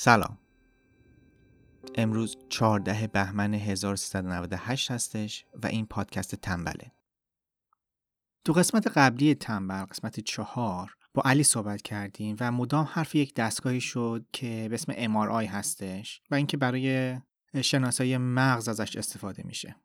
سلام. 0.00 0.38
امروز 1.94 2.36
14 2.48 3.06
بهمن 3.06 3.54
1398 3.54 4.90
هستش 4.90 5.44
و 5.62 5.66
این 5.66 5.86
پادکست 5.86 6.34
تنبله. 6.34 6.92
تو 8.44 8.52
قسمت 8.52 8.86
قبلی 8.86 9.34
تنبل 9.34 9.84
قسمت 9.84 10.20
چهار 10.20 10.96
با 11.14 11.22
علی 11.24 11.42
صحبت 11.42 11.82
کردیم 11.82 12.36
و 12.40 12.52
مدام 12.52 12.88
حرف 12.92 13.14
یک 13.14 13.34
دستگاهی 13.34 13.80
شد 13.80 14.26
که 14.32 14.66
به 14.70 14.74
اسم 14.74 14.92
MRI 14.92 15.46
هستش 15.46 16.22
و 16.30 16.34
اینکه 16.34 16.56
برای 16.56 17.18
شناسایی 17.62 18.16
مغز 18.16 18.68
ازش 18.68 18.96
استفاده 18.96 19.42
میشه. 19.46 19.76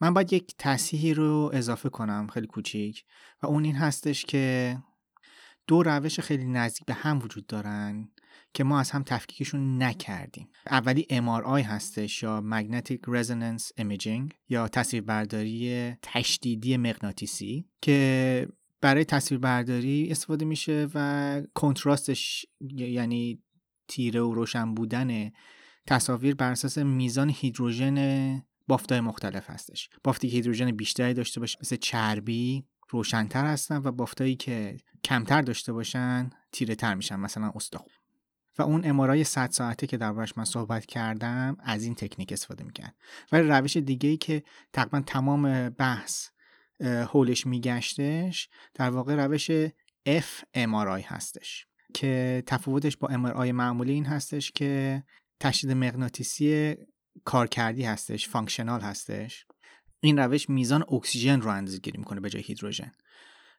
من 0.00 0.14
باید 0.14 0.32
یک 0.32 0.54
تصحیحی 0.58 1.14
رو 1.14 1.50
اضافه 1.52 1.88
کنم 1.88 2.26
خیلی 2.26 2.46
کوچیک 2.46 3.04
و 3.42 3.46
اون 3.46 3.64
این 3.64 3.76
هستش 3.76 4.24
که 4.24 4.76
دو 5.66 5.82
روش 5.82 6.20
خیلی 6.20 6.44
نزدیک 6.44 6.86
به 6.86 6.94
هم 6.94 7.18
وجود 7.18 7.46
دارن 7.46 8.08
که 8.54 8.64
ما 8.64 8.80
از 8.80 8.90
هم 8.90 9.02
تفکیکشون 9.02 9.82
نکردیم. 9.82 10.48
اولی 10.70 11.06
MRI 11.10 11.64
هستش 11.64 12.22
یا 12.22 12.44
Magnetic 12.50 12.98
Resonance 13.08 13.82
Imaging 13.82 14.34
یا 14.48 14.68
تصویربرداری 14.68 15.92
تشدیدی 16.02 16.76
مغناطیسی 16.76 17.68
که 17.82 18.48
برای 18.80 19.04
تصویربرداری 19.04 20.08
استفاده 20.10 20.44
میشه 20.44 20.88
و 20.94 21.42
کنتراستش 21.54 22.46
یعنی 22.70 23.42
تیره 23.88 24.20
و 24.20 24.34
روشن 24.34 24.74
بودن 24.74 25.30
تصاویر 25.86 26.34
بر 26.34 26.50
اساس 26.50 26.78
میزان 26.78 27.30
هیدروژن 27.30 28.42
بافتای 28.68 29.00
مختلف 29.00 29.50
هستش. 29.50 29.88
بافتی 30.04 30.28
که 30.28 30.36
هیدروژن 30.36 30.70
بیشتری 30.70 31.14
داشته 31.14 31.40
باشه 31.40 31.58
مثل 31.60 31.76
چربی 31.76 32.64
روشنتر 32.88 33.46
هستن 33.46 33.76
و 33.76 33.92
بافتایی 33.92 34.36
که 34.36 34.76
کمتر 35.04 35.42
داشته 35.42 35.72
باشن 35.72 36.30
تیره 36.52 36.74
تر 36.74 36.94
میشن 36.94 37.16
مثلا 37.16 37.52
استخوان 37.54 38.03
و 38.58 38.62
اون 38.62 38.84
MRI 38.84 39.24
100 39.24 39.50
ساعته 39.50 39.86
که 39.86 39.96
دربارش 39.96 40.38
من 40.38 40.44
صحبت 40.44 40.86
کردم 40.86 41.56
از 41.60 41.84
این 41.84 41.94
تکنیک 41.94 42.32
استفاده 42.32 42.64
می‌کرد. 42.64 42.94
ولی 43.32 43.48
روش 43.48 43.76
دیگه 43.76 44.08
ای 44.08 44.16
که 44.16 44.42
تقریبا 44.72 45.00
تمام 45.00 45.68
بحث 45.68 46.28
حولش 46.80 47.46
میگشتش 47.46 48.48
در 48.74 48.90
واقع 48.90 49.14
روش 49.14 49.50
FMRI 50.08 51.04
هستش. 51.04 51.66
که 51.94 52.42
تفاوتش 52.46 52.96
با 52.96 53.08
MRI 53.08 53.52
معمولی 53.52 53.92
این 53.92 54.06
هستش 54.06 54.52
که 54.52 55.02
تشدید 55.40 55.70
مغناطیسی 55.70 56.74
کارکردی 57.24 57.82
هستش 57.82 58.28
functional 58.28 58.80
هستش. 58.80 59.46
این 60.00 60.18
روش 60.18 60.48
میزان 60.48 60.84
اکسیژن 60.92 61.40
رو 61.40 61.50
اندازه 61.50 61.78
گیری 61.78 61.98
می‌کنه 61.98 62.20
به 62.20 62.30
جای 62.30 62.42
هیدروژن. 62.42 62.92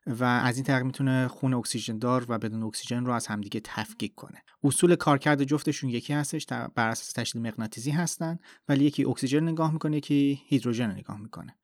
و 0.07 0.23
از 0.23 0.55
این 0.55 0.65
طریق 0.65 0.83
می‌تونه 0.83 1.27
خون 1.27 1.53
اکسیژن 1.53 1.97
دار 1.97 2.25
و 2.29 2.37
بدون 2.37 2.63
اکسیژن 2.63 3.05
رو 3.05 3.13
از 3.13 3.27
همدیگه 3.27 3.61
تفکیک 3.63 4.15
کنه. 4.15 4.43
اصول 4.63 4.95
کارکرد 4.95 5.43
جفتشون 5.43 5.89
یکی 5.89 6.13
هستش 6.13 6.45
بر 6.75 6.89
اساس 6.89 7.11
تشدید 7.11 7.41
مغناطیسی 7.41 7.91
هستن 7.91 8.39
ولی 8.69 8.85
یکی 8.85 9.05
اکسیژن 9.05 9.43
نگاه 9.43 9.73
می‌کنه 9.73 9.97
یکی 9.97 10.41
هیدروژن 10.47 10.91
نگاه 10.91 11.21
می‌کنه. 11.21 11.55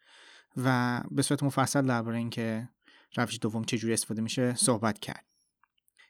و 0.57 1.01
به 1.11 1.21
صورت 1.21 1.43
مفصل 1.43 1.85
درباره 1.85 2.17
اینکه 2.17 2.69
روش 3.15 3.39
دوم 3.41 3.63
چجوری 3.63 3.93
استفاده 3.93 4.21
میشه 4.21 4.55
صحبت 4.55 4.99
کرد. 4.99 5.25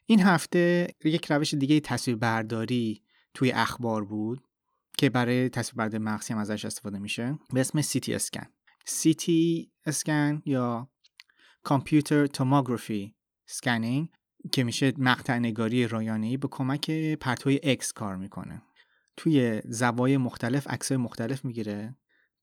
این 0.05 0.19
هفته 0.19 0.87
یک 1.03 1.31
روش 1.31 1.53
دیگه 1.53 1.79
تصویر 1.79 2.17
برداری 2.17 3.03
توی 3.33 3.51
اخبار 3.51 4.05
بود 4.05 4.43
که 4.97 5.09
برای 5.09 5.49
تصویر 5.49 5.75
برداری 5.75 6.03
مغزی 6.03 6.33
هم 6.33 6.39
ازش 6.39 6.65
استفاده 6.65 6.99
میشه 6.99 7.39
به 7.53 7.61
اسم 7.61 7.81
سیتی 7.81 8.13
اسکن 8.13 8.45
سیتی 8.85 9.71
اسکن 9.85 10.41
یا 10.45 10.89
computer 11.63 12.25
tomography 12.25 13.15
scanning 13.45 14.09
که 14.51 14.63
میشه 14.63 14.93
مقطع 14.97 15.37
نگاری 15.37 15.87
رایانه‌ای 15.87 16.37
به 16.37 16.47
کمک 16.47 16.91
پرتوی 16.91 17.59
اکس 17.63 17.93
کار 17.93 18.15
می‌کنه. 18.15 18.61
توی 19.17 19.61
زوایای 19.65 20.17
مختلف 20.17 20.67
عکسای 20.67 20.97
مختلف 20.97 21.45
می‌گیره. 21.45 21.95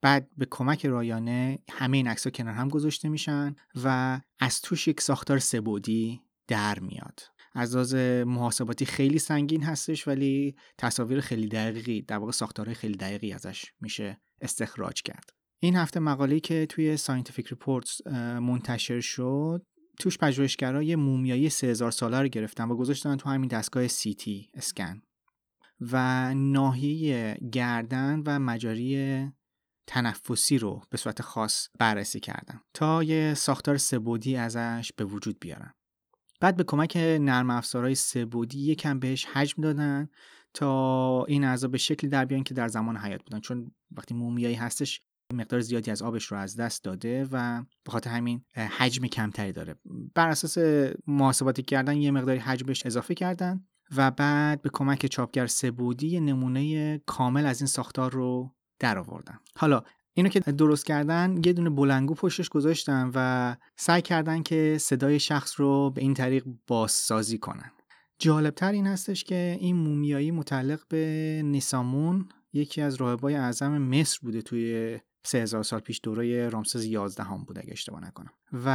بعد 0.02 0.30
به 0.36 0.46
کمک 0.50 0.86
رایانه 0.86 1.58
همه 1.70 1.96
این 1.96 2.08
عکس‌ها 2.08 2.30
کنار 2.30 2.54
هم 2.54 2.68
گذاشته 2.68 3.08
میشن 3.08 3.54
و 3.84 4.20
از 4.38 4.60
توش 4.60 4.88
یک 4.88 5.00
ساختار 5.00 5.38
سه‌بعدی 5.38 6.20
در 6.48 6.78
میاد. 6.78 7.20
از 7.54 7.74
لحاظ 7.74 7.94
محاسباتی 8.26 8.86
خیلی 8.86 9.18
سنگین 9.18 9.62
هستش 9.62 10.08
ولی 10.08 10.56
تصاویر 10.78 11.20
خیلی 11.20 11.48
دقیقی 11.48 12.02
در 12.02 12.18
واقع 12.18 12.32
ساختارهای 12.32 12.74
خیلی 12.74 12.96
دقیقی 12.96 13.32
ازش 13.32 13.64
میشه 13.80 14.20
استخراج 14.40 15.02
کرد. 15.02 15.37
این 15.60 15.76
هفته 15.76 16.00
مقاله 16.00 16.40
که 16.40 16.66
توی 16.66 16.96
Scientific 16.96 17.46
Reports 17.48 18.06
منتشر 18.40 19.00
شد 19.00 19.66
توش 19.98 20.18
پژوهشگرا 20.18 20.82
یه 20.82 20.96
مومیایی 20.96 21.48
3000 21.48 21.90
ساله 21.90 22.20
رو 22.20 22.28
گرفتن 22.28 22.68
و 22.68 22.76
گذاشتن 22.76 23.16
تو 23.16 23.28
همین 23.28 23.48
دستگاه 23.48 23.86
تی 23.88 24.50
اسکن 24.54 25.02
و 25.80 26.34
ناحیه 26.34 27.36
گردن 27.52 28.22
و 28.26 28.38
مجاری 28.38 29.26
تنفسی 29.86 30.58
رو 30.58 30.82
به 30.90 30.96
صورت 30.98 31.22
خاص 31.22 31.68
بررسی 31.78 32.20
کردن 32.20 32.60
تا 32.74 33.02
یه 33.02 33.34
ساختار 33.34 33.76
سبودی 33.76 34.36
ازش 34.36 34.90
به 34.96 35.04
وجود 35.04 35.36
بیارن. 35.40 35.74
بعد 36.40 36.56
به 36.56 36.64
کمک 36.64 36.96
نرم 36.96 37.50
افزارهای 37.50 37.94
سبودی 37.94 38.58
یکم 38.58 38.98
بهش 38.98 39.24
حجم 39.24 39.62
دادن 39.62 40.08
تا 40.54 41.24
این 41.24 41.44
اعضا 41.44 41.68
به 41.68 41.78
شکلی 41.78 42.10
در 42.10 42.24
بیان 42.24 42.42
که 42.44 42.54
در 42.54 42.68
زمان 42.68 42.96
حیات 42.96 43.22
بودن. 43.24 43.40
چون 43.40 43.70
وقتی 43.90 44.14
مومیایی 44.14 44.54
هستش 44.54 45.02
مقدار 45.34 45.60
زیادی 45.60 45.90
از 45.90 46.02
آبش 46.02 46.24
رو 46.24 46.36
از 46.36 46.56
دست 46.56 46.84
داده 46.84 47.28
و 47.32 47.62
به 47.84 47.90
خاطر 47.90 48.10
همین 48.10 48.44
حجم 48.78 49.06
کمتری 49.06 49.52
داره. 49.52 49.74
بر 50.14 50.28
اساس 50.28 50.58
محاسباتی 51.06 51.62
کردن 51.62 51.96
یه 51.96 52.10
مقداری 52.10 52.38
حجمش 52.38 52.86
اضافه 52.86 53.14
کردن 53.14 53.64
و 53.96 54.10
بعد 54.10 54.62
به 54.62 54.70
کمک 54.72 55.06
چاپگر 55.06 55.46
سبودی 55.46 56.20
نمونه 56.20 56.98
کامل 56.98 57.46
از 57.46 57.60
این 57.60 57.66
ساختار 57.66 58.12
رو 58.12 58.54
در 58.78 58.98
آوردن. 58.98 59.38
حالا 59.56 59.82
اینو 60.14 60.28
که 60.28 60.40
درست 60.40 60.86
کردن 60.86 61.40
یه 61.44 61.52
دونه 61.52 61.70
بلنگو 61.70 62.14
پشتش 62.14 62.48
گذاشتن 62.48 63.10
و 63.14 63.56
سعی 63.76 64.02
کردن 64.02 64.42
که 64.42 64.76
صدای 64.80 65.20
شخص 65.20 65.60
رو 65.60 65.90
به 65.90 66.00
این 66.00 66.14
طریق 66.14 66.44
بازسازی 66.66 67.38
کنن. 67.38 67.70
جالبتر 68.18 68.72
این 68.72 68.86
هستش 68.86 69.24
که 69.24 69.56
این 69.60 69.76
مومیایی 69.76 70.30
متعلق 70.30 70.80
به 70.88 71.42
نیسامون 71.44 72.28
یکی 72.52 72.80
از 72.80 72.94
راهبای 72.94 73.34
اعظم 73.34 73.78
مصر 73.78 74.18
بوده 74.22 74.42
توی 74.42 74.98
3000 75.28 75.62
سال 75.62 75.80
پیش 75.80 76.00
دوره 76.02 76.48
رامسز 76.48 76.84
11 76.84 77.22
هم 77.22 77.44
بود 77.44 77.58
اگه 77.58 77.72
اشتباه 77.72 78.04
نکنم. 78.04 78.32
و 78.52 78.68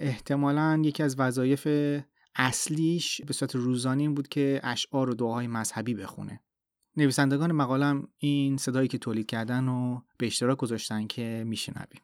احتمالا 0.00 0.82
یکی 0.84 1.02
از 1.02 1.16
وظایف 1.18 1.68
اصلیش 2.34 3.20
به 3.20 3.32
صورت 3.32 3.54
روزانه 3.54 4.02
این 4.02 4.14
بود 4.14 4.28
که 4.28 4.60
اشعار 4.62 5.10
و 5.10 5.14
دعاهای 5.14 5.46
مذهبی 5.46 5.94
بخونه. 5.94 6.40
نویسندگان 6.96 7.52
مقالم 7.52 8.08
این 8.18 8.56
صدایی 8.56 8.88
که 8.88 8.98
تولید 8.98 9.26
کردن 9.26 9.68
و 9.68 10.00
به 10.18 10.26
اشتراک 10.26 10.58
گذاشتن 10.58 11.06
که 11.06 11.44
میشنویم. 11.46 12.02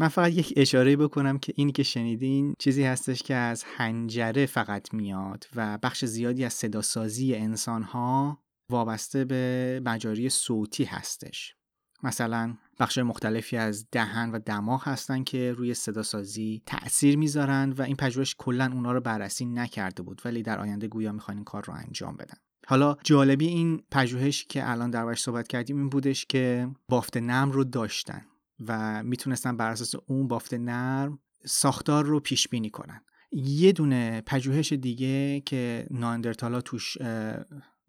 من 0.00 0.08
فقط 0.08 0.32
یک 0.32 0.54
اشاره 0.56 0.96
بکنم 0.96 1.38
که 1.38 1.52
اینی 1.56 1.72
که 1.72 1.82
شنیدین 1.82 2.54
چیزی 2.58 2.84
هستش 2.84 3.22
که 3.22 3.34
از 3.34 3.64
هنجره 3.64 4.46
فقط 4.46 4.94
میاد 4.94 5.44
و 5.56 5.78
بخش 5.82 6.04
زیادی 6.04 6.44
از 6.44 6.52
صداسازی 6.52 7.34
انسان 7.34 7.82
ها 7.82 8.47
وابسته 8.70 9.24
به 9.24 9.82
مجاری 9.84 10.28
صوتی 10.28 10.84
هستش. 10.84 11.54
مثلا 12.02 12.54
بخش 12.80 12.98
مختلفی 12.98 13.56
از 13.56 13.86
دهن 13.92 14.30
و 14.30 14.38
دماغ 14.38 14.88
هستن 14.88 15.24
که 15.24 15.52
روی 15.52 15.74
صداسازی 15.74 16.62
تاثیر 16.66 17.18
می‌ذارن 17.18 17.72
و 17.72 17.82
این 17.82 17.96
پژوهش 17.96 18.34
کلا 18.38 18.70
اونا 18.72 18.92
رو 18.92 19.00
بررسی 19.00 19.44
نکرده 19.44 20.02
بود 20.02 20.22
ولی 20.24 20.42
در 20.42 20.58
آینده 20.58 20.88
گویا 20.88 21.12
می‌خوان 21.12 21.36
این 21.36 21.44
کار 21.44 21.64
رو 21.64 21.74
انجام 21.74 22.16
بدن. 22.16 22.36
حالا 22.66 22.96
جالبی 23.04 23.46
این 23.46 23.82
پژوهش 23.90 24.44
که 24.44 24.70
الان 24.70 24.90
دربارش 24.90 25.22
صحبت 25.22 25.48
کردیم 25.48 25.76
این 25.76 25.88
بودش 25.88 26.26
که 26.26 26.68
بافت 26.88 27.16
نرم 27.16 27.50
رو 27.50 27.64
داشتن 27.64 28.24
و 28.66 29.02
می‌تونستن 29.02 29.56
بر 29.56 29.70
اساس 29.70 29.94
اون 30.06 30.28
بافت 30.28 30.54
نرم 30.54 31.18
ساختار 31.44 32.04
رو 32.04 32.20
پیش 32.20 32.48
بینی 32.48 32.70
کنن. 32.70 33.00
یه 33.32 33.72
دونه 33.72 34.22
پژوهش 34.26 34.72
دیگه 34.72 35.40
که 35.40 35.86
ناندرتالا 35.90 36.60
توش 36.60 36.96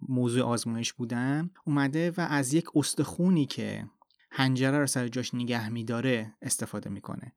موضوع 0.02 0.44
آزمایش 0.44 0.94
بودن 0.94 1.50
اومده 1.66 2.12
و 2.12 2.28
از 2.30 2.54
یک 2.54 2.66
استخونی 2.76 3.46
که 3.46 3.86
هنجره 4.32 4.80
رو 4.80 4.88
سر 4.88 5.08
جاش 5.08 5.34
نگه 5.34 5.70
میداره 5.70 6.36
استفاده 6.42 6.90
می‌کنه. 6.90 7.34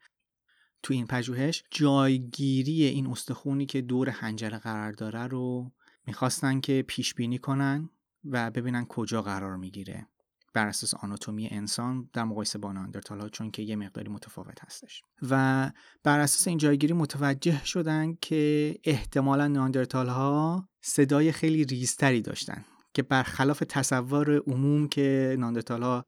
تو 0.83 0.95
این 0.95 1.07
پژوهش 1.07 1.65
جایگیری 1.71 2.85
این 2.85 3.07
استخونی 3.07 3.67
که 3.67 3.81
دور 3.81 4.09
هنجره 4.09 4.59
قرار 4.59 4.93
داره 4.93 5.27
رو 5.27 5.73
می‌خواستن 6.07 6.61
که 6.61 6.85
پیش 6.89 7.15
بینی 7.15 7.39
کنن 7.39 7.91
و 8.25 8.51
ببینن 8.51 8.85
کجا 8.85 9.23
قرار 9.23 9.57
می‌گیره. 9.57 10.07
بر 10.55 10.67
اساس 10.67 10.95
آناتومی 10.95 11.49
انسان 11.51 12.11
در 12.13 12.25
مقایسه 12.25 12.59
با 12.59 12.73
ناندرتال 12.73 13.21
ها 13.21 13.29
چون 13.29 13.51
که 13.51 13.63
یه 13.63 13.77
مقداری 13.77 14.09
متفاوت 14.09 14.65
هستش. 14.65 15.03
و 15.31 15.71
بر 16.03 16.21
اساس 16.21 16.49
این 16.49 16.59
جایگیری 16.59 16.93
متوجه 16.93 17.65
شدن 17.65 18.15
که 18.21 18.75
احتمالا 18.85 19.49
ناندرتال 19.49 20.09
ها 20.09 20.69
صدای 20.83 21.33
خیلی 21.33 21.65
ریزتری 21.65 22.23
داشتن 22.23 22.65
که 22.95 23.03
برخلاف 23.03 23.63
تصور 23.69 24.37
عموم 24.37 24.89
که 24.89 25.37
ناندرتال 25.39 25.83
ها 25.83 26.05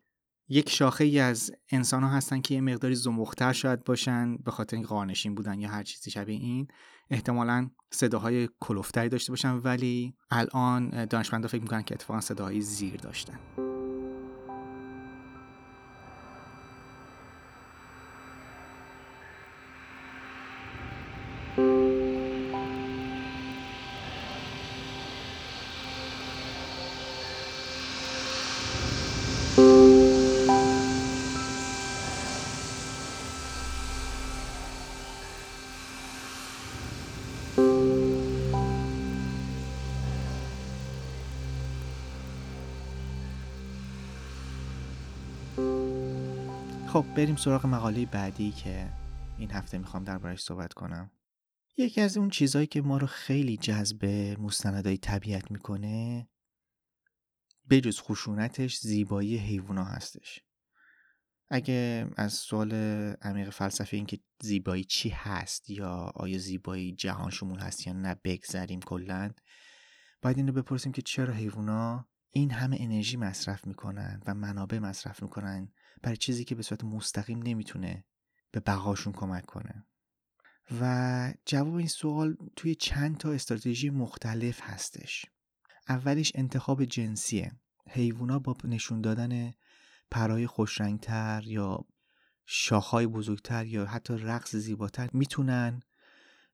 یک 0.49 0.71
شاخه 0.71 1.05
ای 1.05 1.19
از 1.19 1.53
انسان 1.71 2.03
ها 2.03 2.09
هستن 2.09 2.41
که 2.41 2.55
یه 2.55 2.61
مقداری 2.61 2.95
زمختر 2.95 3.53
شاید 3.53 3.85
باشن 3.85 4.37
به 4.37 4.51
خاطر 4.51 4.77
این 4.77 4.87
قارنشین 4.87 5.35
بودن 5.35 5.61
یا 5.61 5.69
هر 5.69 5.83
چیزی 5.83 6.11
شبیه 6.11 6.39
این 6.39 6.69
احتمالا 7.11 7.71
صداهای 7.93 8.49
کلوفتری 8.61 9.09
داشته 9.09 9.33
باشن. 9.33 9.55
ولی 9.55 10.15
الان 10.31 11.05
دانشمندا 11.05 11.49
فکر 11.49 11.63
می‌کنن 11.63 11.83
که 11.83 11.95
اتفاقا 11.95 12.21
صداهای 12.21 12.61
زیر 12.61 12.97
داشتن. 12.97 13.39
خب 46.95 47.15
بریم 47.17 47.37
سراغ 47.37 47.67
مقاله 47.67 48.07
بعدی 48.07 48.53
که 48.53 48.93
این 49.39 49.51
هفته 49.51 49.79
می‌خوام 49.79 50.05
دربارش 50.05 50.43
صحبت 50.43 50.73
کنم. 50.73 51.11
یکی 51.77 52.01
از 52.01 52.17
اون 52.17 52.31
چیزهایی 52.31 52.67
که 52.67 52.83
ما 52.83 52.99
رو 52.99 53.07
خیلی 53.07 53.57
جذب 53.57 54.05
مستندهای 54.41 54.97
طبیعت 54.97 55.51
می‌کنه 55.51 56.29
بجز 57.71 58.01
خشونتش 58.01 58.79
زیبایی 58.79 59.39
حیوونا 59.39 59.85
هستش. 59.85 60.41
اگه 61.49 62.07
از 62.17 62.33
سوال 62.33 62.73
عمیق 63.23 63.51
فلسفه 63.51 63.97
این 63.97 64.07
که 64.07 64.19
زیبایی 64.41 64.85
چی 64.85 65.09
هست 65.09 65.71
یا 65.71 66.13
آیا 66.15 66.39
زیبایی 66.39 66.93
جهان 66.93 67.31
شمول 67.31 67.59
هست 67.59 67.87
یا 67.87 67.93
نه 67.93 68.17
بگذریم 68.25 68.81
کلا. 68.81 69.31
باید 70.23 70.37
این 70.37 70.47
رو 70.47 70.53
بپرسیم 70.53 70.93
که 70.93 71.03
چرا 71.03 71.35
حیوونا 71.35 72.09
این 72.31 72.51
همه 72.51 72.77
انرژی 72.81 73.17
مصرف 73.17 73.67
می‌کنن 73.67 74.23
و 74.27 74.35
منابع 74.35 74.79
مصرف 74.79 75.23
می‌کنن 75.23 75.73
برای 76.05 76.17
چیزی 76.17 76.45
که 76.45 76.55
به 76.55 76.63
صورت 76.63 76.85
مستقیم 76.85 77.43
نمی‌تونه 77.43 78.05
به 78.51 78.61
بقاشون 78.61 79.13
کمک 79.13 79.47
کنه. 79.47 79.87
و 80.81 81.35
جواب 81.47 81.75
این 81.75 81.89
سوال 81.89 82.37
توی 82.57 82.75
چند 82.75 83.17
تا 83.19 83.33
استراتژی 83.33 83.91
مختلف 83.91 84.61
هستش. 84.63 85.27
اولیش 85.89 86.33
انتخاب 86.35 86.85
جنسیه. 86.85 87.53
حیوونا 87.91 88.39
با 88.39 88.57
نشون 88.65 89.01
دادن 89.01 89.55
پرای 90.11 90.47
خوشرنگتر 90.47 91.43
یا 91.47 91.85
شاخهای 92.47 93.07
بزرگتر 93.07 93.67
یا 93.67 93.87
حتی 93.87 94.15
رقص 94.15 94.57
زیباتر 94.57 95.11
می‌تونن 95.13 95.81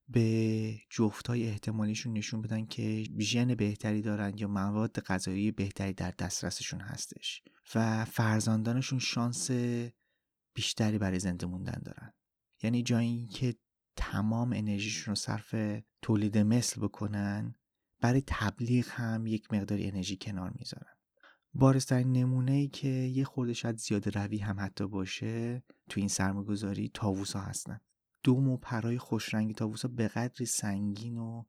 به 0.09 0.75
جفتای 0.91 1.49
احتمالیشون 1.49 2.13
نشون 2.13 2.43
بدن 2.43 2.67
که 2.67 3.05
ژن 3.19 3.55
بهتری 3.55 4.03
دارن 4.03 4.39
یا 4.39 4.49
مواد 4.49 5.01
غذایی 5.01 5.51
بهتری 5.51 5.93
در 5.93 6.11
دسترسشون 6.11 6.81
هستش. 6.81 7.43
و 7.75 8.05
فرزندانشون 8.05 8.99
شانس 8.99 9.51
بیشتری 10.55 10.99
برای 10.99 11.19
زنده 11.19 11.47
موندن 11.47 11.83
دارن. 11.85 12.13
یعنی 12.63 12.83
جایی 12.83 13.27
که 13.27 13.55
تمام 13.97 14.53
انرژیشون 14.53 15.13
رو 15.13 15.15
صرف 15.15 15.55
تولید 16.03 16.39
مثل 16.39 16.81
بکنن 16.81 17.55
برای 18.01 18.23
تبلیغ 18.27 18.87
هم 18.91 19.27
یک 19.27 19.53
مقداری 19.53 19.89
انرژی 19.89 20.17
کنار 20.17 20.53
می‌ذارن. 20.59 20.95
بارسترین 21.55 22.13
نمونه 22.13 22.53
ای 22.53 22.69
که 22.69 22.89
یه 22.89 23.25
خورده 23.25 23.53
شاید 23.53 23.77
زیاده 23.77 24.11
روی 24.11 24.39
هم 24.39 24.61
حتی 24.61 24.87
باشه 24.87 25.63
تو 25.89 26.01
این 26.01 26.09
سرمایه‌گذاری 26.09 26.91
تاووسا 26.95 27.41
هستن. 27.41 27.81
دوم 28.23 28.49
و 28.49 28.57
پرای 28.57 28.99
خوشرنگی 28.99 29.55
تاووسا 29.55 29.89
به 29.89 30.09
قدری 30.09 30.47
سنگین 30.47 31.19
و 31.19 31.45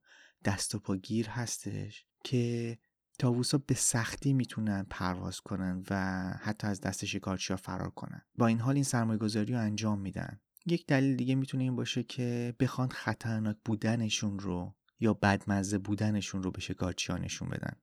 دست 0.46 0.76
و 0.76 0.80
پاگیر 0.80 1.30
هستش 1.30 2.06
که 2.24 2.78
تاووسا 3.22 3.58
به 3.58 3.76
سختی 3.76 4.34
می‌تونن 4.34 4.86
پرواز 4.90 5.40
کنن 5.40 5.84
و 5.90 5.96
حتی 6.42 6.68
از 6.68 6.82
دست 6.82 7.06
شکارچی 7.06 7.54
ها 7.54 7.58
فرار 7.58 7.90
کنن. 7.90 8.22
با 8.38 8.48
این 8.48 8.60
حال 8.60 8.76
این 8.76 8.84
سرمایه 8.84 9.20
گذاری 9.20 9.54
رو 9.54 9.60
انجام 9.60 10.00
میدن. 10.00 10.40
یک 10.66 10.88
دلیل 10.88 11.16
دیگه 11.16 11.36
می‌تونه 11.36 11.64
این 11.64 11.76
باشه 11.76 12.04
که 12.04 12.56
بخوان 12.60 12.90
خطرناک 12.90 13.58
بودنشون 13.66 14.40
رو 14.40 14.76
یا 15.00 15.14
بدمزه 15.14 15.78
بودنشون 15.78 16.44
رو 16.44 16.52
به 16.52 16.62
شکارچی 16.62 17.12
ها 17.12 17.18
نشون 17.18 17.50
بدن. 17.50 17.74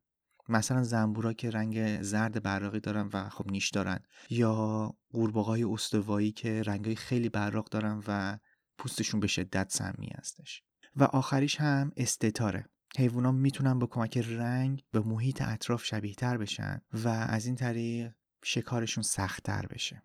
مثلا 0.49 0.83
زنبورا 0.83 1.33
که 1.33 1.51
رنگ 1.51 2.03
زرد 2.03 2.43
براقی 2.43 2.81
دارن 2.81 3.11
و 3.13 3.29
خب 3.29 3.51
نیش 3.51 3.71
دارن 3.71 3.99
یا 4.31 4.95
قورباغه‌های 5.11 5.65
استوایی 5.65 6.33
که 6.33 6.63
رنگای 6.63 6.97
خیلی 6.97 7.29
براق 7.29 7.69
دارن 7.69 8.03
و 8.07 8.39
پوستشون 8.79 9.21
به 9.21 9.27
شدت 9.27 9.73
سمی 9.73 10.11
هستش. 10.19 10.63
و 10.97 11.05
آخریش 11.05 11.61
هم 11.61 11.93
استتاره 11.97 12.69
حیوانات 12.97 13.35
می‌تونن 13.35 13.79
با 13.79 13.87
کمک 13.87 14.19
رنگ 14.19 14.85
به 14.91 15.01
محیط 15.01 15.43
اطراف 15.43 15.85
شبیه 15.85 16.15
تر 16.15 16.37
بشن 16.37 16.81
و 16.93 17.09
از 17.09 17.47
این 17.47 17.55
طریق 17.55 18.13
شکارشون 18.45 19.03
سختتر 19.03 19.67
بشه. 19.67 20.03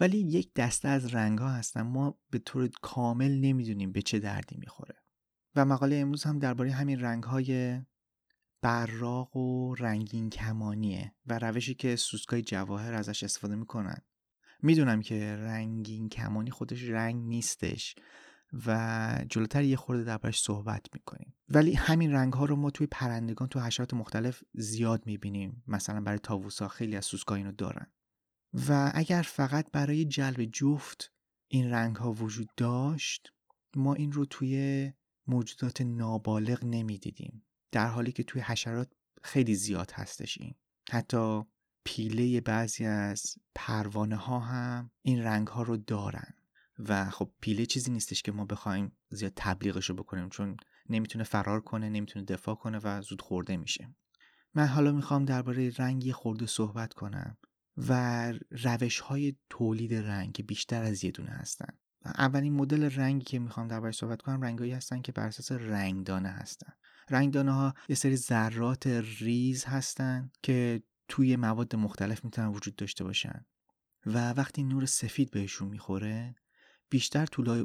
ولی 0.00 0.18
یک 0.18 0.54
دسته 0.54 0.88
از 0.88 1.14
رنگ 1.14 1.38
ها 1.38 1.50
هستن. 1.50 1.82
ما 1.82 2.18
به 2.30 2.38
طور 2.38 2.68
کامل 2.82 3.30
نمی‌دونیم 3.30 3.92
به 3.92 4.02
چه 4.02 4.18
دردی 4.18 4.56
می‌خوره. 4.56 4.94
و 5.56 5.64
مقاله 5.64 5.96
امروز 5.96 6.24
هم 6.24 6.38
درباره 6.38 6.72
همین 6.72 7.00
رنگ 7.00 7.24
های 7.24 7.80
براق 8.62 9.36
و 9.36 9.74
رنگین 9.74 10.30
کمانیه 10.30 11.14
و 11.26 11.38
روشی 11.38 11.74
که 11.74 11.96
سوسکای 11.96 12.42
جواهر 12.42 12.94
ازش 12.94 13.22
استفاده 13.22 13.56
می‌کنن. 13.56 13.98
می‌دونم 14.62 15.02
که 15.02 15.36
رنگین 15.36 16.08
کمانی 16.08 16.50
خودش 16.50 16.82
رنگ 16.82 17.24
نیستش. 17.24 17.94
و 18.66 19.24
جلوتر 19.30 19.62
یه 19.62 19.76
خورده 19.76 20.04
دربارش 20.04 20.40
صحبت 20.40 20.86
می‌کنیم. 20.94 21.34
ولی 21.48 21.72
همین 21.72 22.12
رنگ 22.12 22.32
ها 22.32 22.44
رو 22.44 22.56
ما 22.56 22.70
توی 22.70 22.86
پرندگان 22.86 23.48
تو 23.48 23.60
حشرات 23.60 23.94
مختلف 23.94 24.44
زیاد 24.52 25.06
می‌بینیم. 25.06 25.62
مثلا 25.66 26.00
برای 26.00 26.18
تاووسا 26.18 26.68
خیلی 26.68 26.96
از 26.96 27.04
سوسکا 27.04 27.34
اینو 27.34 27.52
دارن. 27.52 27.86
و 28.68 28.90
اگر 28.94 29.22
فقط 29.22 29.70
برای 29.72 30.04
جلب 30.04 30.44
جفت 30.44 31.12
این 31.48 31.70
رنگ 31.70 31.96
ها 31.96 32.12
وجود 32.12 32.48
داشت 32.56 33.32
ما 33.76 33.94
این 33.94 34.12
رو 34.12 34.24
توی 34.24 34.92
موجودات 35.26 35.80
نابالغ 35.80 36.64
نمی‌دیدیم. 36.64 37.44
در 37.72 37.86
حالی 37.86 38.12
که 38.12 38.22
توی 38.22 38.40
حشرات 38.40 38.92
خیلی 39.22 39.54
زیاد 39.54 39.90
هستش 39.90 40.38
این. 40.38 40.54
حتی 40.90 41.42
پیله 41.84 42.40
بعضی 42.40 42.84
از 42.84 43.36
پروانه 43.54 44.16
ها 44.16 44.38
هم 44.38 44.90
این 45.02 45.22
رنگ 45.22 45.46
ها 45.46 45.62
رو 45.62 45.76
دارن. 45.76 46.34
و 46.78 47.10
خب 47.10 47.30
پیله 47.40 47.66
چیزی 47.66 47.90
نیستش 47.90 48.22
که 48.22 48.32
ما 48.32 48.44
بخوایم 48.44 48.92
زیاد 49.10 49.32
تبلیغش 49.36 49.90
رو 49.90 49.94
بکنیم 49.94 50.28
چون 50.28 50.56
نمی‌تونه 50.88 51.24
فرار 51.24 51.60
کنه 51.60 51.88
نمی‌تونه 51.88 52.24
دفاع 52.24 52.54
کنه 52.54 52.80
و 52.82 53.02
زود 53.02 53.22
خورده 53.22 53.56
میشه. 53.56 53.94
من 54.54 54.66
حالا 54.66 54.92
می‌خوام 54.92 55.24
درباره 55.24 55.72
رنگی 55.78 56.12
خورده 56.12 56.46
صحبت 56.46 56.92
کنم 56.92 57.36
و 57.76 58.32
روش 58.50 59.00
های 59.00 59.36
تولید 59.50 59.94
رنگ 59.94 60.46
بیشتر 60.46 60.82
از 60.82 61.04
یه 61.04 61.10
دونه 61.10 61.30
هستن. 61.30 61.74
اولین 62.04 62.52
مدل 62.52 62.90
رنگی 62.90 63.24
که 63.24 63.38
می‌خوام 63.38 63.68
درباره 63.68 63.92
صحبت 63.92 64.22
کنم 64.22 64.42
رنگایی 64.42 64.72
هستن 64.72 65.02
که 65.02 65.12
بر 65.12 65.26
اساس 65.26 65.52
رنگدانه 65.52 66.28
هستن. 66.28 66.72
رنگدانه 67.10 67.52
ها 67.52 67.74
یه 67.88 67.96
سری 67.96 68.16
ذرات 68.16 68.86
ریز 68.86 69.64
هستن 69.64 70.30
که 70.42 70.82
توی 71.08 71.36
مواد 71.36 71.76
مختلف 71.76 72.24
می‌تونن 72.24 72.48
وجود 72.48 72.76
داشته 72.76 73.04
باشن 73.04 73.44
و 74.06 74.32
وقتی 74.32 74.62
نور 74.62 74.86
سفید 74.86 75.30
بهشون 75.30 75.68
می‌خوره 75.68 76.34
بیشتر 76.94 77.26
طول 77.26 77.64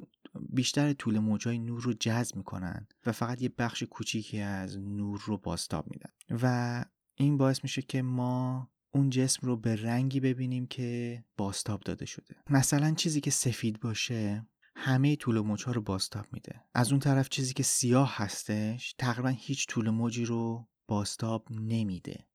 بیشتر 0.50 0.94
طول 0.94 1.20
موجای 1.20 1.60
نور 1.60 1.82
رو 1.82 1.94
جذب 1.94 2.36
می‌کنن 2.36 2.88
و 3.06 3.12
فقط 3.12 3.42
یه 3.42 3.50
بخش 3.58 3.84
کوچیکی 3.84 4.40
از 4.40 4.78
نور 4.78 5.22
رو 5.26 5.38
باستاب 5.38 5.86
میدن. 5.92 6.10
و 6.42 6.86
این 7.16 7.38
باعث 7.38 7.64
میشه 7.64 7.82
که 7.82 8.02
ما 8.02 8.70
اون 8.92 9.10
جسم 9.10 9.48
رو 9.48 9.58
به 9.58 9.76
رنگی 9.76 10.20
ببینیم 10.20 10.66
که 10.66 11.24
باستاب 11.38 11.80
داده 11.80 12.06
شده. 12.06 12.36
مثلا 12.50 12.94
چیزی 12.94 13.22
که 13.22 13.32
سفید 13.32 13.80
باشه 13.80 14.48
همه 14.76 15.16
طول 15.16 15.40
موجها 15.40 15.72
رو 15.72 15.82
باستاب 15.82 16.26
میده. 16.32 16.64
از 16.74 16.92
اون 16.92 17.00
طرف 17.00 17.30
چیزی 17.30 17.54
که 17.54 17.64
سیاه 17.64 18.16
هستش 18.16 18.96
تقریبا 18.98 19.30
هیچ 19.30 19.68
طول 19.68 19.90
موجی 19.90 20.26
رو 20.26 20.68
باستاب 20.88 21.48
نمیده. 21.52 22.28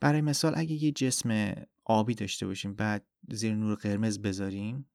برای 0.00 0.20
مثال 0.20 0.52
اگه 0.56 0.72
یه 0.72 0.92
جسم 0.92 1.54
آبی 1.84 2.14
داشته 2.14 2.46
باشیم 2.46 2.74
بعد 2.74 3.06
زیر 3.30 3.54
نور 3.54 3.74
قرمز 3.74 4.18
بذاریم 4.18 4.86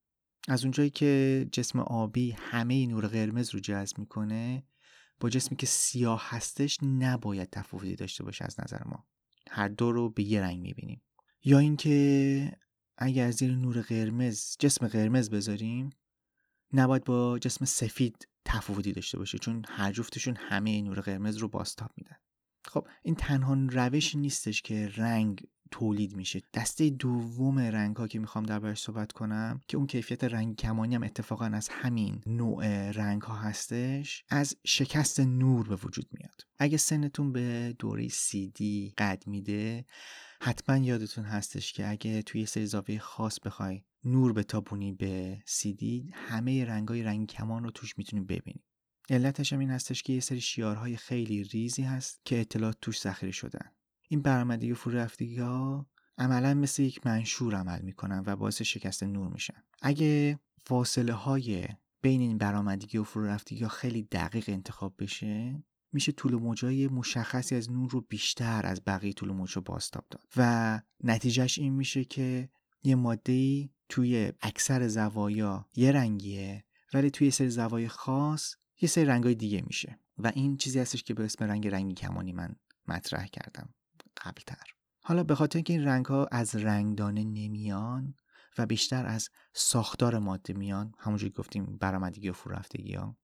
از 0.47 0.63
اونجایی 0.63 0.89
که 0.89 1.45
جسم 1.51 1.79
آبی 1.79 2.31
همه 2.31 2.87
نور 2.87 3.07
قرمز 3.07 3.49
رو 3.49 3.59
جذب 3.59 3.97
می‌کنه 3.97 4.63
با 5.19 5.29
جسمی 5.29 5.57
که 5.57 5.65
سیاه 5.65 6.21
هستش 6.29 6.77
نباید 6.81 7.49
تفاوتی 7.49 7.95
داشته 7.95 8.23
باشه 8.23 8.45
از 8.45 8.59
نظر 8.59 8.83
ما. 8.85 9.07
هر 9.49 9.67
دو 9.67 9.91
رو 9.91 10.09
به 10.09 10.23
یه 10.23 10.41
رنگ 10.41 10.59
می‌بینیم. 10.59 11.01
یا 11.43 11.59
اینکه 11.59 12.57
اگر 12.97 13.31
زیر 13.31 13.55
نور 13.55 13.81
قرمز 13.81 14.55
جسم 14.59 14.87
قرمز 14.87 15.29
بذاریم 15.29 15.89
نباید 16.73 17.03
با 17.03 17.39
جسم 17.39 17.65
سفید 17.65 18.27
تفاوتی 18.45 18.91
داشته 18.91 19.17
باشه 19.17 19.37
چون 19.37 19.65
هر 19.67 19.91
جفتشون 19.91 20.35
همه 20.37 20.81
نور 20.81 20.99
قرمز 20.99 21.37
رو 21.37 21.47
باستاب 21.47 21.91
میدن. 21.97 22.15
خب 22.65 22.87
این 23.03 23.15
تنها 23.15 23.53
روشی 23.53 24.17
نیستش 24.17 24.61
که 24.61 24.87
رنگ 24.95 25.47
تولید 25.73 26.15
میشه. 26.15 26.41
دسته 26.53 26.89
دوم 26.89 27.59
رنگ 27.59 27.95
ها 27.95 28.07
که 28.07 28.19
می‌خوام 28.19 28.45
دربارش 28.45 28.81
صحبت 28.81 29.11
کنم 29.11 29.61
که 29.67 29.77
اون 29.77 29.87
کیفیت 29.87 30.23
رنگ 30.23 30.55
کمانی 30.55 30.95
هم 30.95 31.03
اتفاقا 31.03 31.45
از 31.45 31.69
همین 31.69 32.21
نوع 32.25 32.91
رنگ 32.91 33.21
ها 33.21 33.35
هستش 33.35 34.23
از 34.29 34.55
شکست 34.65 35.19
نور 35.19 35.67
به 35.67 35.75
وجود 35.75 36.05
میاد. 36.11 36.41
اگه 36.59 36.77
سنتون 36.77 37.31
به 37.31 37.75
دوره 37.79 38.07
دی 38.55 38.93
قد 38.97 39.23
میده 39.27 39.85
حتما 40.41 40.77
یادتون 40.77 41.25
هستش 41.25 41.73
که 41.73 41.89
اگه 41.89 42.21
توی 42.21 42.45
سری 42.45 42.65
زاویه 42.65 42.99
خاص 42.99 43.39
بخوای 43.39 43.81
نور 44.03 44.33
بتابونی 44.33 44.91
به 44.91 45.43
دی 45.77 46.11
همه 46.13 46.65
رنگای 46.65 47.03
رنگ 47.03 47.27
کمان 47.27 47.63
رو 47.63 47.71
توش 47.71 47.97
می‌تونی 47.97 48.21
ببینی. 48.21 48.63
علتش 49.09 49.53
هم 49.53 49.59
این 49.59 49.69
هستش 49.69 50.03
که 50.03 50.13
یه 50.13 50.19
سری 50.19 50.41
شیارهای 50.41 50.97
خیلی 50.97 51.43
ریزی 51.43 51.83
هست 51.83 52.21
که 52.25 52.41
اطلاعات 52.41 52.77
توش 52.81 52.99
ذخیره 52.99 53.31
شدن. 53.31 53.71
این 54.09 54.21
برآمدگی 54.21 54.71
و 54.71 54.75
فرو 54.75 54.97
رفتگی 54.97 55.37
ها 55.37 55.87
عملا 56.17 56.53
مثل 56.53 56.83
یک 56.83 57.05
منشور 57.07 57.55
عمل 57.55 57.81
می‌کنن 57.81 58.23
و 58.25 58.35
باعث 58.35 58.61
شکست 58.61 59.03
نور 59.03 59.27
میشن. 59.27 59.63
اگه 59.81 60.39
فاصله 60.65 61.13
های 61.13 61.67
بین 62.01 62.21
این 62.21 62.37
برآمدگی 62.37 62.97
و 62.97 63.03
فرو 63.03 63.25
رفتگی 63.25 63.63
ها 63.63 63.69
خیلی 63.69 64.03
دقیق 64.03 64.45
انتخاب 64.47 64.95
بشه 64.99 65.63
میشه 65.93 66.11
طول 66.11 66.35
موجای 66.35 66.87
مشخصی 66.87 67.55
از 67.55 67.71
نور 67.71 67.89
رو 67.89 68.01
بیشتر 68.01 68.65
از 68.65 68.81
بقیه 68.87 69.13
طول 69.13 69.31
موجا 69.31 69.61
بازتاب 69.61 70.05
داد. 70.09 70.23
و 70.37 70.81
نتیجهش 71.03 71.59
این 71.59 71.73
میشه 71.73 72.05
که 72.05 72.49
یه 72.83 72.95
ماده 72.95 73.69
توی 73.89 74.31
اکثر 74.41 74.87
زوایا 74.87 75.69
یه 75.75 75.91
رنگیه 75.91 76.63
ولی 76.93 77.11
توی 77.11 77.31
سری 77.31 77.49
زوای 77.49 77.87
خاص 77.87 78.55
یه 78.81 78.89
سری 78.89 79.05
رنگای 79.05 79.35
دیگه 79.35 79.63
میشه. 79.67 79.99
و 80.17 80.31
این 80.35 80.57
چیزی 80.57 80.79
هستش 80.79 81.03
که 81.03 81.13
به 81.13 81.23
اسم 81.23 81.45
رنگ 81.45 81.67
رنگی 81.67 81.93
کمانی 81.93 82.31
من 82.31 82.55
مطرح 82.87 83.27
کردم. 83.27 83.69
قبلتر. 84.23 84.63
حالا 85.03 85.23
به 85.23 85.35
خاطر 85.35 85.57
اینکه 85.57 85.73
این 85.73 85.83
رنگ 85.83 86.05
ها 86.05 86.27
از 86.31 86.55
رنگدانه 86.55 87.23
نمیان 87.23 88.15
و 88.57 88.65
بیشتر 88.65 89.05
از 89.05 89.29
ساختار 89.53 90.19
ماده 90.19 90.53
میان 90.53 90.91
همونجوری 90.99 91.31
گفتیم 91.31 91.77
برآمدگی 91.77 92.29
و 92.29 92.33
فرورفتگی 92.33 92.93
ها 92.93 93.17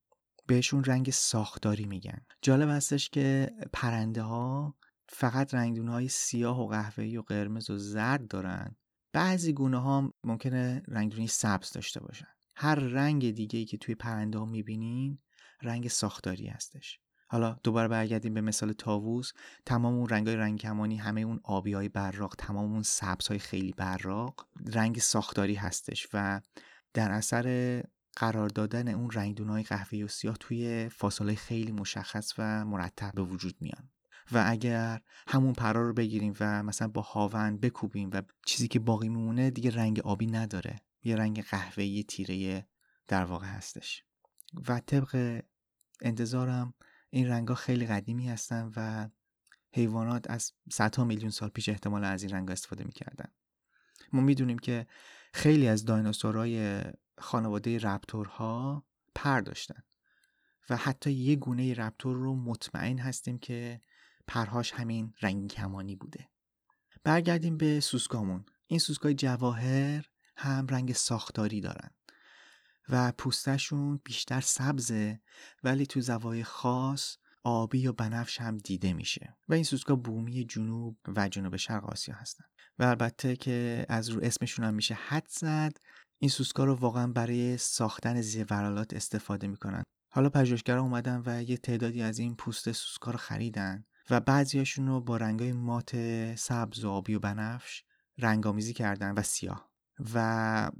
بهشون 0.46 0.84
رنگ 0.84 1.10
ساختاری 1.10 1.86
میگن. 1.86 2.26
جالب 2.42 2.68
هستش 2.68 3.10
که 3.10 3.50
پرنده 3.72 4.22
ها 4.22 4.76
فقط 5.08 5.54
رنگدونه 5.54 5.90
های 5.90 6.08
سیاه 6.08 6.60
و 6.60 6.66
قهوه‌ای 6.66 7.16
و 7.16 7.22
قرمز 7.22 7.70
و 7.70 7.78
زرد 7.78 8.28
دارن. 8.28 8.76
بعضی 9.12 9.52
گونه 9.52 9.78
ها 9.78 10.14
ممکنه 10.24 10.82
رنگدونی 10.88 11.26
سبز 11.26 11.72
داشته 11.72 12.00
باشن. 12.00 12.28
هر 12.56 12.74
رنگ 12.74 13.30
دیگه 13.30 13.58
ای 13.58 13.64
که 13.64 13.78
توی 13.78 13.94
پرنده 13.94 14.38
ها 14.38 14.44
می‌بینین 14.44 15.18
رنگ 15.62 15.88
ساختاری 15.88 16.46
هستش. 16.46 17.00
حالا 17.32 17.56
دوباره 17.62 17.88
برگردیم 17.88 18.34
به 18.34 18.40
مثال 18.40 18.72
تاووس 18.72 19.32
تمام 19.66 19.94
اون 19.94 20.08
رنگای 20.08 20.36
رنگ 20.36 20.58
کمانی 20.58 20.96
همه 20.96 21.20
اون 21.20 21.40
آبی 21.44 21.72
های 21.72 21.88
براق 21.88 22.34
تمام 22.38 22.72
اون 22.72 22.82
سبز 22.82 23.28
های 23.28 23.38
خیلی 23.38 23.72
براق 23.72 24.46
رنگ 24.66 24.98
ساختاری 24.98 25.54
هستش 25.54 26.08
و 26.12 26.40
در 26.94 27.10
اثر 27.10 27.82
قرار 28.16 28.48
دادن 28.48 28.88
اون 28.88 29.10
رنگدون 29.10 29.48
های 29.48 29.62
قهوه‌ای 29.62 30.02
و 30.02 30.08
سیاه 30.08 30.36
توی 30.36 30.88
فاصله 30.88 31.34
خیلی 31.34 31.72
مشخص 31.72 32.32
و 32.38 32.64
مرتب 32.64 33.12
به 33.14 33.22
وجود 33.22 33.54
میان. 33.60 33.90
و 34.32 34.44
اگر 34.46 35.00
همون 35.28 35.52
پرا 35.52 35.86
رو 35.86 35.92
بگیریم 35.92 36.34
و 36.40 36.62
مثلا 36.62 36.88
با 36.88 37.02
هاون 37.02 37.58
بکوبیم 37.58 38.10
و 38.12 38.22
چیزی 38.46 38.68
که 38.68 38.78
باقی 38.78 39.08
میمونه 39.08 39.50
دیگه 39.50 39.70
رنگ 39.70 40.00
آبی 40.00 40.26
نداره. 40.26 40.80
یه 41.04 41.16
رنگ 41.16 41.42
قهوه‌ای 41.42 42.02
تیره 42.02 42.66
در 43.08 43.24
واقع 43.24 43.46
هستش. 43.46 44.04
و 44.68 44.80
طبق 44.80 45.42
انتظارم 46.02 46.74
این 47.10 47.28
رنگا 47.28 47.54
خیلی 47.54 47.86
قدیمی 47.86 48.28
هستن 48.28 48.72
و 48.76 49.08
حیوانات 49.72 50.30
از 50.30 50.52
صدها 50.72 51.04
میلیون 51.04 51.30
سال 51.30 51.48
پیش 51.48 51.68
احتمال 51.68 52.04
از 52.04 52.22
این 52.22 52.32
رنگا 52.32 52.52
استفاده 52.52 52.84
می‌کردن. 52.84 53.28
ما 54.12 54.20
می‌دونیم 54.20 54.58
که 54.58 54.86
خیلی 55.34 55.68
از 55.68 55.84
دایناسورهای 55.84 56.82
خانواده 57.18 57.78
رپتورها 57.78 58.84
پر 59.14 59.40
داشتن 59.40 59.82
و 60.70 60.76
حتی 60.76 61.12
یه 61.12 61.36
گونه 61.36 61.74
رپتور 61.74 62.16
رو 62.16 62.36
مطمئن 62.36 62.98
هستیم 62.98 63.38
که 63.38 63.80
پرهاش 64.26 64.72
همین 64.72 65.14
رنگ 65.22 65.50
کمانی 65.50 65.96
بوده. 65.96 66.28
برگردیم 67.04 67.56
به 67.56 67.80
سوسکامون. 67.80 68.44
این 68.66 68.78
سوسکای 68.78 69.14
جواهر 69.14 70.06
هم 70.36 70.66
رنگ 70.66 70.92
ساختاری 70.92 71.60
دارن. 71.60 71.90
و 72.88 73.12
پوستشون 73.12 74.00
بیشتر 74.04 74.40
سبزه 74.40 75.20
ولی 75.64 75.86
تو 75.86 76.00
زوای 76.00 76.44
خاص 76.44 77.16
آبی 77.44 77.86
و 77.86 77.92
بنفش 77.92 78.40
هم 78.40 78.58
دیده 78.58 78.92
میشه. 78.92 79.36
و 79.48 79.54
این 79.54 79.64
سوسکا 79.64 79.96
بومی 79.96 80.44
جنوب 80.44 80.96
و 81.16 81.28
جنوب 81.28 81.56
شرق 81.56 81.84
آسیا 81.84 82.14
هستن. 82.14 82.44
و 82.78 82.84
البته 82.84 83.36
که 83.36 83.86
از 83.88 84.08
رو 84.08 84.24
اسمشون 84.24 84.64
هم 84.64 84.74
میشه 84.74 84.94
حد 84.94 85.26
زد 85.28 85.72
این 86.18 86.30
سوسکا 86.30 86.64
رو 86.64 86.74
واقعا 86.74 87.06
برای 87.06 87.56
ساختن 87.56 88.20
زیورالات 88.20 88.94
استفاده 88.94 89.46
می‌کنن. 89.46 89.82
حالا 90.12 90.28
پژوهشگرا 90.28 90.82
اومدن 90.82 91.22
و 91.26 91.42
یه 91.42 91.56
تعدادی 91.56 92.02
از 92.02 92.18
این 92.18 92.36
پوست 92.36 92.72
سوسکا 92.72 93.10
رو 93.10 93.18
خریدن 93.18 93.84
و 94.10 94.20
بعضیاشون 94.20 94.86
رو 94.86 95.00
با 95.00 95.16
رنگای 95.16 95.52
مات 95.52 95.96
سبز 96.36 96.84
و 96.84 96.90
آبی 96.90 97.14
و 97.14 97.18
بنفش 97.18 97.84
رنگامیزی 98.18 98.72
کردن 98.72 99.12
و 99.12 99.22
سیاه. 99.22 99.70
و 100.14 100.70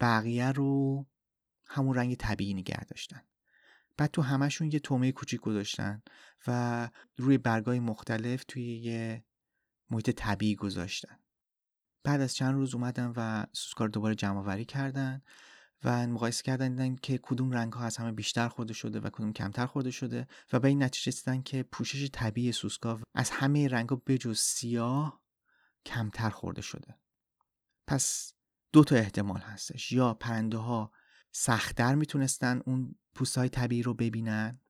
بقیه 0.00 0.52
رو 0.52 1.06
همون 1.72 1.96
رنگ 1.96 2.14
طبیعی 2.14 2.54
نگه 2.54 2.84
داشتن. 2.84 3.20
بعد 3.96 4.10
تو 4.10 4.22
همشون 4.22 4.70
یه 4.72 4.78
تومه 4.78 5.12
کوچیک 5.12 5.40
گذاشتن 5.40 6.02
و 6.46 6.88
روی 7.16 7.38
برگای 7.38 7.80
مختلف 7.80 8.44
توی 8.48 8.76
یه 8.76 9.24
محیط 9.90 10.10
طبیعی 10.10 10.56
گذاشتن. 10.56 11.18
بعد 12.04 12.20
از 12.20 12.34
چند 12.34 12.54
روز 12.54 12.74
اومدن 12.74 13.12
و 13.16 13.44
سوسکار 13.52 13.88
دوباره 13.88 14.14
جمع 14.14 14.38
آوری 14.38 14.64
کردن 14.64 15.22
و 15.84 16.06
مقایسه 16.06 16.42
کردن 16.42 16.68
دیدن 16.68 16.96
که 16.96 17.18
کدوم 17.18 17.50
رنگ 17.50 17.72
ها 17.72 17.84
از 17.84 17.96
همه 17.96 18.12
بیشتر 18.12 18.48
خورده 18.48 18.74
شده 18.74 19.00
و 19.00 19.10
کدوم 19.10 19.32
کمتر 19.32 19.66
خورده 19.66 19.90
شده 19.90 20.26
و 20.52 20.60
به 20.60 20.68
این 20.68 20.82
نتیجه 20.82 21.08
رسیدن 21.08 21.42
که 21.42 21.62
پوشش 21.62 22.10
طبیعی 22.12 22.52
سوسکا 22.52 23.00
از 23.14 23.30
همه 23.30 23.68
رنگ 23.68 23.88
ها 23.88 24.02
بجز 24.06 24.38
سیاه 24.38 25.22
کمتر 25.86 26.30
خورده 26.30 26.62
شده. 26.62 26.98
پس 27.86 28.32
دو 28.72 28.84
تا 28.84 28.96
احتمال 28.96 29.40
هستش. 29.40 29.92
یا 29.92 30.14
پرنده 30.14 30.56
ها 30.56 30.92
سختتر 31.32 31.94
می‌تونستن 31.94 32.60
اون 32.66 32.94
پوست 33.14 33.38
های 33.38 33.48
طبیعی 33.48 33.82
رو 33.82 33.94
ببینن 33.94 34.60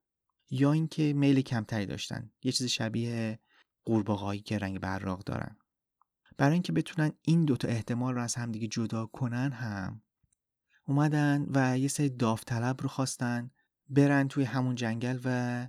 یا 0.51 0.73
اینکه 0.73 1.13
میل 1.13 1.41
کمتری 1.41 1.87
داشتن. 1.87 2.31
یه 2.43 2.53
چیز 2.53 2.67
شبیه 2.67 3.39
قورباغه‌ای 3.85 4.41
که 4.41 4.59
رنگ 4.59 4.81
براق 4.81 5.25
دارن. 5.25 5.57
برای 6.37 6.53
اینکه 6.53 6.73
بتونن 6.73 7.13
این 7.23 7.45
دوتا 7.45 7.69
احتمال 7.69 8.15
رو 8.15 8.23
از 8.23 8.35
همدیگه 8.35 8.67
جدا 8.67 9.07
کنن 9.07 9.53
هم 9.53 10.03
اومدن 10.87 11.47
و 11.55 11.79
یه 11.79 11.89
سری 11.89 12.09
داوطلب 12.09 12.83
رو 12.83 12.89
خواستن 12.89 13.51
برن 13.89 14.29
توی 14.29 14.45
همون 14.45 14.75
جنگل 14.75 15.21
و 15.25 15.69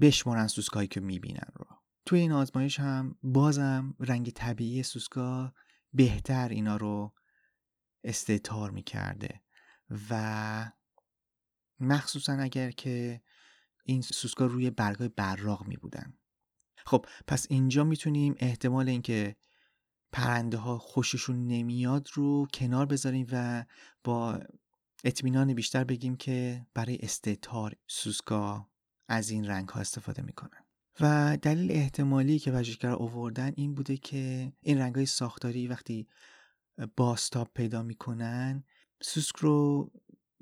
بشمارن 0.00 0.46
سوسکایی 0.46 0.88
که 0.88 1.00
می‌بینن 1.00 1.52
رو. 1.54 1.66
توی 2.06 2.20
این 2.20 2.32
آزمایش 2.32 2.80
هم 2.80 3.18
بازم 3.22 3.94
رنگ 4.00 4.30
طبیعی 4.30 4.82
سوسکا 4.82 5.54
بهتر 5.92 6.48
اینا 6.48 6.76
رو 6.76 7.14
استعتار 8.04 8.70
می‌کرده. 8.70 9.40
و 10.10 10.72
مخصوصا 11.80 12.32
اگر 12.32 12.70
که 12.70 13.22
این 13.84 14.02
سوسکا 14.02 14.46
روی 14.46 14.70
برگای 14.70 15.08
براق 15.08 15.66
می 15.66 15.76
بودن 15.76 16.14
خب 16.86 17.06
پس 17.26 17.46
اینجا 17.50 17.84
می‌تونیم 17.84 18.34
احتمال 18.38 18.88
اینکه 18.88 19.36
پرنده 20.12 20.56
ها 20.56 20.78
خوششون 20.78 21.46
نمیاد 21.46 22.08
رو 22.14 22.46
کنار 22.54 22.86
بذاریم 22.86 23.26
و 23.32 23.64
با 24.04 24.40
اطمینان 25.04 25.54
بیشتر 25.54 25.84
بگیم 25.84 26.16
که 26.16 26.66
برای 26.74 26.98
استعتار 27.02 27.74
سوسکا 27.86 28.70
از 29.08 29.30
این 29.30 29.46
رنگ 29.46 29.68
ها 29.68 29.80
استفاده 29.80 30.22
می‌کنن. 30.22 30.64
و 31.00 31.38
دلیل 31.42 31.72
احتمالی 31.72 32.38
که 32.38 32.50
پژوهشگرا 32.50 32.96
آوردن 32.96 33.52
این 33.56 33.74
بوده 33.74 33.96
که 33.96 34.52
این 34.60 34.78
رنگ 34.78 34.94
های 34.94 35.06
ساختاری 35.06 35.68
وقتی 35.68 36.08
باستاب 36.96 37.50
پیدا 37.54 37.82
می‌کنن 37.82 38.64
سوسک 39.02 39.36
رو 39.36 39.90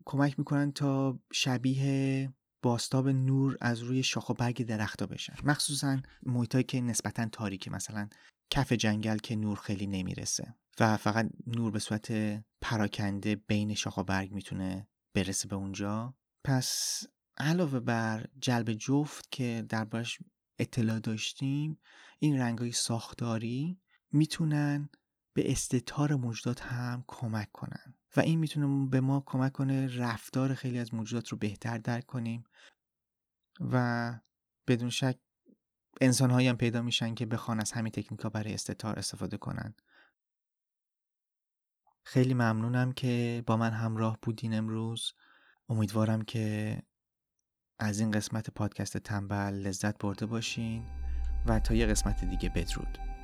کمک 0.04 0.38
می‌کنن 0.38 0.72
تا 0.72 1.18
شبیه 1.32 2.32
باستاب 2.62 3.08
نور 3.08 3.56
از 3.60 3.80
روی 3.80 4.02
شاخ 4.02 4.30
و 4.30 4.34
برگ 4.34 4.66
درختا 4.66 5.06
بشن. 5.06 5.34
مخصوصا 5.44 5.98
محیطایی 6.22 6.64
که 6.64 6.80
نسبتا 6.80 7.28
تاریکه 7.28 7.70
مثلا 7.70 8.08
کف 8.50 8.72
جنگل 8.72 9.16
که 9.16 9.36
نور 9.36 9.56
خیلی 9.56 9.86
نمی‌رسه 9.86 10.54
و 10.80 10.96
فقط 10.96 11.28
نور 11.46 11.70
به 11.70 11.78
صورت 11.78 12.12
پراکنده 12.60 13.36
بین 13.36 13.75
شاخ 13.75 13.96
و 13.96 14.02
برگ 14.02 14.32
می‌تونه 14.32 14.88
برسه 15.14 15.48
به 15.48 15.56
اونجا. 15.56 16.14
پس 16.44 17.02
علاوه 17.38 17.80
بر 17.80 18.26
جلب 18.40 18.72
جفت 18.72 19.32
که 19.32 19.66
دربارش 19.68 20.18
اطلاع 20.58 20.98
داشتیم 20.98 21.78
این 22.18 22.38
رنگای 22.38 22.72
ساختاری 22.72 23.80
می‌تونن 24.12 24.88
به 25.32 25.52
استتار 25.52 26.14
موجودات 26.14 26.62
هم 26.62 27.04
کمک 27.06 27.52
کنن. 27.52 27.94
و 28.16 28.20
این 28.20 28.38
می‌تونه 28.38 28.88
به 28.90 29.00
ما 29.00 29.23
کمک 29.26 29.52
کنه 29.52 29.99
رفتار 29.99 30.54
خیلی 30.54 30.78
از 30.78 30.94
موجودات 30.94 31.28
رو 31.28 31.38
بهتر 31.38 31.78
درک 31.78 32.06
کنیم 32.06 32.44
و 33.61 34.14
بدون 34.66 34.90
شک 34.90 35.18
انسان 36.00 36.30
هایی 36.30 36.49
هم 36.49 36.56
پیدا 36.56 36.82
میشن 36.82 37.14
که 37.14 37.26
بخوان 37.26 37.61
از 37.61 37.73
همین 37.73 37.92
تکنیک 37.92 38.20
برای 38.20 38.54
استتار 38.54 38.99
استفاده 38.99 39.37
کنن. 39.37 39.75
خیلی 42.04 42.35
ممنونم 42.35 42.92
که 42.92 43.42
با 43.46 43.56
من 43.56 43.70
همراه 43.70 44.18
بودین 44.23 44.54
امروز. 44.54 45.12
امیدوارم 45.68 46.23
که 46.23 46.76
از 47.78 48.00
این 48.00 48.11
قسمت 48.11 48.50
پادکست 48.50 48.99
تنبل 48.99 49.54
لذت 49.54 49.99
برده 49.99 50.26
باشین 50.26 50.87
و 51.46 51.61
تا 51.61 51.75
یه 51.75 51.87
قسمت 51.87 52.25
دیگه 52.25 52.49
بدرود. 52.49 53.15